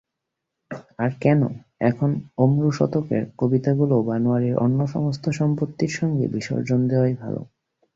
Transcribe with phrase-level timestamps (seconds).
[0.99, 1.41] আর কেন,
[1.81, 2.09] এখন
[2.37, 7.41] অমরুশতকের কবিতাগুলাও বনোয়ারির অন্য সমস্ত সম্পত্তির সঙ্গে বিসর্জন দেওয়াই ভালো।